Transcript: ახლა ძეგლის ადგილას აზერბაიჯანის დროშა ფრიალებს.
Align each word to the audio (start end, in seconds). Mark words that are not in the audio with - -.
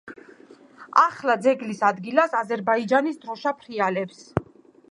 ახლა 1.01 1.35
ძეგლის 1.47 1.83
ადგილას 1.89 2.33
აზერბაიჯანის 2.39 3.21
დროშა 3.27 3.53
ფრიალებს. 3.61 4.25